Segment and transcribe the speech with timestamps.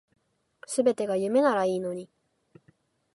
[0.65, 2.09] 全てが夢ならいいのに